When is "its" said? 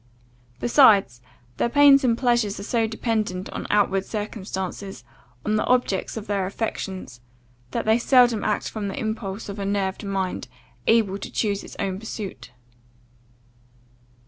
11.63-11.75